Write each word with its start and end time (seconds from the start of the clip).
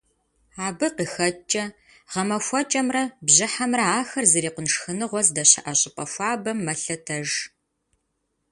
Абы 0.65 0.87
къыхэкӏкӏэ 0.95 1.65
гъэмахуэкӏэмрэ 2.11 3.03
бжьыхьэмрэ 3.25 3.85
ахэр 3.99 4.25
зрикъун 4.31 4.67
шхыныгъуэ 4.73 5.21
здэщыӏэ 5.27 5.73
щӏыпӏэ 5.79 6.05
хуабэм 6.11 6.57
мэлъэтэж. 6.65 7.27